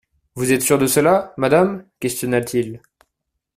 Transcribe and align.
«Vous 0.33 0.51
êtes 0.51 0.63
sûre 0.63 0.79
de 0.79 0.87
cela, 0.87 1.31
madame?» 1.37 1.85
questionna-t-il. 1.99 2.81